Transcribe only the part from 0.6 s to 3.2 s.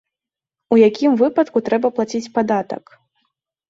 У якім выпадку трэба плаціць падатак?